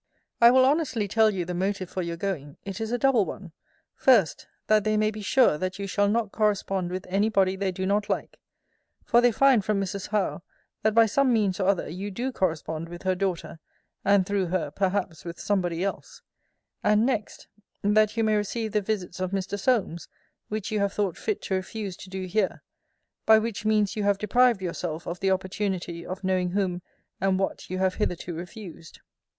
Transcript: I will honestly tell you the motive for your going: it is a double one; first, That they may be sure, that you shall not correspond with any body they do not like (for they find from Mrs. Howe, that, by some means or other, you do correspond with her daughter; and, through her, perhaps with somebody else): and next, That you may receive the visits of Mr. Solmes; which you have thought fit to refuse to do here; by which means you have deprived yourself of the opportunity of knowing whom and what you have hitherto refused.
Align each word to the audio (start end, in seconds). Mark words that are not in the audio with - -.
I 0.41 0.49
will 0.49 0.65
honestly 0.65 1.07
tell 1.07 1.29
you 1.29 1.45
the 1.45 1.53
motive 1.53 1.87
for 1.87 2.01
your 2.01 2.17
going: 2.17 2.57
it 2.65 2.81
is 2.81 2.91
a 2.91 2.97
double 2.97 3.23
one; 3.23 3.51
first, 3.93 4.47
That 4.65 4.83
they 4.83 4.97
may 4.97 5.11
be 5.11 5.21
sure, 5.21 5.59
that 5.59 5.77
you 5.77 5.85
shall 5.85 6.09
not 6.09 6.31
correspond 6.31 6.89
with 6.89 7.05
any 7.07 7.29
body 7.29 7.55
they 7.55 7.71
do 7.71 7.85
not 7.85 8.09
like 8.09 8.39
(for 9.05 9.21
they 9.21 9.31
find 9.31 9.63
from 9.63 9.79
Mrs. 9.79 10.07
Howe, 10.07 10.41
that, 10.81 10.95
by 10.95 11.05
some 11.05 11.31
means 11.31 11.59
or 11.59 11.67
other, 11.67 11.87
you 11.87 12.09
do 12.09 12.31
correspond 12.31 12.89
with 12.89 13.03
her 13.03 13.13
daughter; 13.13 13.59
and, 14.03 14.25
through 14.25 14.47
her, 14.47 14.71
perhaps 14.71 15.23
with 15.23 15.39
somebody 15.39 15.83
else): 15.83 16.23
and 16.83 17.05
next, 17.05 17.47
That 17.83 18.17
you 18.17 18.23
may 18.23 18.35
receive 18.37 18.71
the 18.71 18.81
visits 18.81 19.19
of 19.19 19.29
Mr. 19.29 19.55
Solmes; 19.59 20.07
which 20.47 20.71
you 20.71 20.79
have 20.79 20.93
thought 20.93 21.15
fit 21.15 21.43
to 21.43 21.53
refuse 21.53 21.95
to 21.97 22.09
do 22.09 22.23
here; 22.25 22.63
by 23.27 23.37
which 23.37 23.65
means 23.65 23.95
you 23.95 24.01
have 24.01 24.17
deprived 24.17 24.63
yourself 24.63 25.05
of 25.05 25.19
the 25.19 25.29
opportunity 25.29 26.03
of 26.03 26.23
knowing 26.23 26.49
whom 26.49 26.81
and 27.19 27.37
what 27.37 27.69
you 27.69 27.77
have 27.77 27.93
hitherto 28.01 28.33
refused. 28.33 28.99